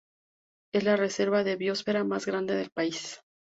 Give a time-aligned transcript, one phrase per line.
[0.73, 3.21] Es la reserva de biosfera más grande del país.